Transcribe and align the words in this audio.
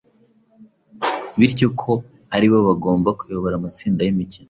bityo 1.39 1.67
ko 1.81 1.93
ari 2.35 2.47
bo 2.51 2.59
bagomba 2.67 3.09
kuyobora 3.19 3.53
amatsinda 3.57 4.01
y’imikino, 4.03 4.39